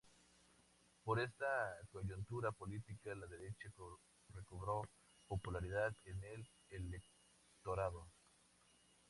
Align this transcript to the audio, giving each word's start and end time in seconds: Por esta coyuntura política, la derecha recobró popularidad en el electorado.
Por 1.03 1.19
esta 1.19 1.75
coyuntura 1.91 2.51
política, 2.51 3.13
la 3.13 3.27
derecha 3.27 3.69
recobró 4.33 4.81
popularidad 5.27 5.95
en 6.05 6.23
el 6.23 6.49
electorado. 6.71 8.07